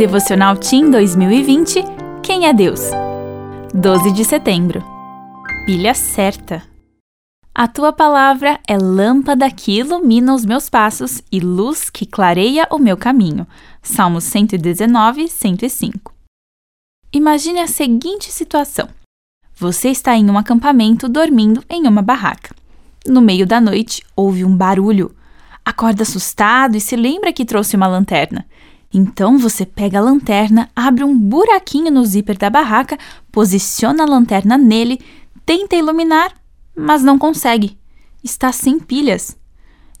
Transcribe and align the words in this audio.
Devocional 0.00 0.56
Team 0.56 0.90
2020 0.90 1.84
Quem 2.22 2.46
é 2.46 2.54
Deus? 2.54 2.80
12 3.74 4.12
de 4.12 4.24
setembro. 4.24 4.82
Pilha 5.66 5.92
certa. 5.92 6.62
A 7.54 7.68
tua 7.68 7.92
palavra 7.92 8.58
é 8.66 8.78
lâmpada 8.78 9.50
que 9.50 9.78
ilumina 9.78 10.34
os 10.34 10.42
meus 10.42 10.70
passos 10.70 11.20
e 11.30 11.38
luz 11.38 11.90
que 11.90 12.06
clareia 12.06 12.66
o 12.70 12.78
meu 12.78 12.96
caminho. 12.96 13.46
Salmos 13.82 14.24
119, 14.24 15.28
105. 15.28 16.14
Imagine 17.12 17.60
a 17.60 17.66
seguinte 17.66 18.32
situação: 18.32 18.88
você 19.54 19.90
está 19.90 20.16
em 20.16 20.30
um 20.30 20.38
acampamento 20.38 21.10
dormindo 21.10 21.62
em 21.68 21.86
uma 21.86 22.00
barraca. 22.00 22.56
No 23.06 23.20
meio 23.20 23.46
da 23.46 23.60
noite, 23.60 24.02
houve 24.16 24.46
um 24.46 24.56
barulho. 24.56 25.14
Acorda 25.62 26.04
assustado 26.04 26.74
e 26.74 26.80
se 26.80 26.96
lembra 26.96 27.34
que 27.34 27.44
trouxe 27.44 27.76
uma 27.76 27.86
lanterna. 27.86 28.46
Então 28.92 29.38
você 29.38 29.64
pega 29.64 29.98
a 29.98 30.02
lanterna, 30.02 30.68
abre 30.74 31.04
um 31.04 31.16
buraquinho 31.16 31.92
no 31.92 32.04
zíper 32.04 32.36
da 32.36 32.50
barraca, 32.50 32.98
posiciona 33.30 34.02
a 34.02 34.06
lanterna 34.06 34.58
nele, 34.58 35.00
tenta 35.46 35.76
iluminar, 35.76 36.34
mas 36.76 37.02
não 37.02 37.18
consegue. 37.18 37.78
Está 38.22 38.50
sem 38.50 38.80
pilhas. 38.80 39.36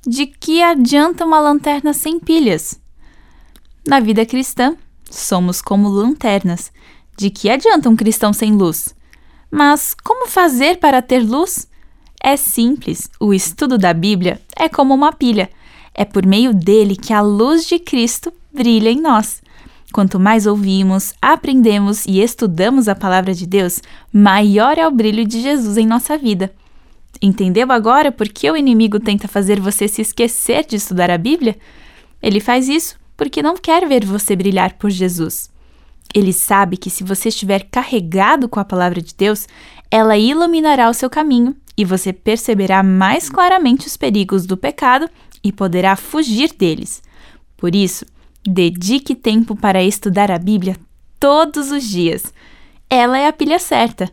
De 0.06 0.26
que 0.26 0.62
adianta 0.62 1.24
uma 1.24 1.38
lanterna 1.38 1.92
sem 1.92 2.18
pilhas? 2.18 2.80
Na 3.86 4.00
vida 4.00 4.26
cristã, 4.26 4.76
somos 5.08 5.62
como 5.62 5.88
lanternas. 5.88 6.72
De 7.16 7.30
que 7.30 7.48
adianta 7.48 7.88
um 7.88 7.96
cristão 7.96 8.32
sem 8.32 8.52
luz? 8.52 8.94
Mas 9.50 9.94
como 9.94 10.28
fazer 10.28 10.78
para 10.78 11.00
ter 11.00 11.20
luz? 11.20 11.68
É 12.22 12.36
simples, 12.36 13.08
o 13.18 13.32
estudo 13.32 13.78
da 13.78 13.94
Bíblia 13.94 14.40
é 14.56 14.68
como 14.68 14.92
uma 14.92 15.12
pilha. 15.12 15.50
É 15.94 16.04
por 16.04 16.26
meio 16.26 16.52
dele 16.52 16.96
que 16.96 17.12
a 17.12 17.20
luz 17.20 17.66
de 17.66 17.78
Cristo 17.78 18.32
brilha 18.52 18.90
em 18.90 19.00
nós. 19.00 19.42
Quanto 19.92 20.20
mais 20.20 20.46
ouvimos, 20.46 21.12
aprendemos 21.20 22.06
e 22.06 22.20
estudamos 22.20 22.88
a 22.88 22.94
palavra 22.94 23.34
de 23.34 23.46
Deus, 23.46 23.80
maior 24.12 24.78
é 24.78 24.86
o 24.86 24.90
brilho 24.90 25.26
de 25.26 25.40
Jesus 25.40 25.76
em 25.76 25.86
nossa 25.86 26.16
vida. 26.16 26.52
Entendeu 27.20 27.70
agora 27.72 28.12
por 28.12 28.28
que 28.28 28.50
o 28.50 28.56
inimigo 28.56 29.00
tenta 29.00 29.26
fazer 29.26 29.60
você 29.60 29.88
se 29.88 30.00
esquecer 30.00 30.64
de 30.64 30.76
estudar 30.76 31.10
a 31.10 31.18
Bíblia? 31.18 31.56
Ele 32.22 32.40
faz 32.40 32.68
isso 32.68 32.96
porque 33.16 33.42
não 33.42 33.56
quer 33.56 33.86
ver 33.86 34.04
você 34.04 34.36
brilhar 34.36 34.74
por 34.74 34.90
Jesus. 34.90 35.50
Ele 36.14 36.32
sabe 36.32 36.76
que 36.76 36.88
se 36.88 37.04
você 37.04 37.28
estiver 37.28 37.66
carregado 37.70 38.48
com 38.48 38.58
a 38.58 38.64
palavra 38.64 39.02
de 39.02 39.14
Deus, 39.14 39.46
ela 39.90 40.16
iluminará 40.16 40.88
o 40.88 40.94
seu 40.94 41.10
caminho 41.10 41.54
e 41.76 41.84
você 41.84 42.12
perceberá 42.12 42.82
mais 42.82 43.28
claramente 43.28 43.86
os 43.86 43.96
perigos 43.96 44.46
do 44.46 44.56
pecado 44.56 45.08
e 45.42 45.52
poderá 45.52 45.96
fugir 45.96 46.52
deles. 46.52 47.02
Por 47.56 47.74
isso, 47.74 48.06
dedique 48.46 49.14
tempo 49.14 49.54
para 49.54 49.82
estudar 49.82 50.30
a 50.30 50.38
Bíblia 50.38 50.76
todos 51.18 51.70
os 51.70 51.84
dias. 51.84 52.32
Ela 52.88 53.18
é 53.18 53.26
a 53.26 53.32
pilha 53.32 53.58
certa. 53.58 54.10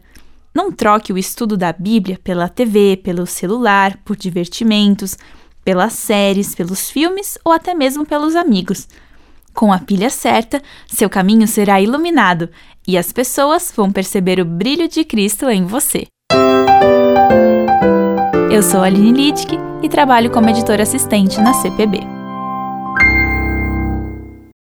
Não 0.54 0.72
troque 0.72 1.14
o 1.14 1.18
estudo 1.18 1.56
da 1.56 1.72
Bíblia 1.72 2.20
pela 2.24 2.50
TV, 2.50 2.98
pelo 3.04 3.26
celular, 3.26 3.98
por 4.04 4.16
divertimentos, 4.16 5.18
pelas 5.64 5.94
séries, 5.94 6.56
pelos 6.56 6.90
filmes 6.90 7.38
ou 7.44 7.52
até 7.52 7.74
mesmo 7.74 8.06
pelos 8.06 8.36
amigos. 8.36 8.88
Com 9.54 9.74
a 9.74 9.80
pilha 9.80 10.10
certa, 10.10 10.62
seu 10.88 11.10
caminho 11.10 11.48
será 11.48 11.82
iluminado 11.82 12.50
e 12.88 12.98
as 12.98 13.12
pessoas 13.12 13.74
vão 13.76 13.92
perceber 13.92 14.40
o 14.40 14.46
brilho 14.46 14.88
de 14.88 15.04
Cristo 15.04 15.50
em 15.50 15.66
você. 15.66 16.06
Eu 18.52 18.64
sou 18.64 18.82
Aline 18.82 19.12
Littke 19.12 19.58
e 19.84 19.90
trabalho 19.90 20.32
como 20.32 20.50
editora 20.50 20.84
assistente 20.84 21.40
na 21.42 21.54
CPB. 21.54 22.17